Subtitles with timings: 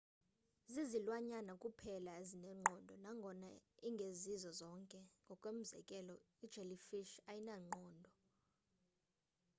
[0.73, 3.47] zizilwanyana kuphela ezinengqondo nangona
[3.87, 8.09] ingezizo zonke; ngokomzekelo ijellyfish ayinayo ingqondo